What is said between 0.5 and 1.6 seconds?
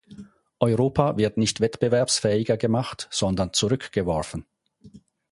Europa wird nicht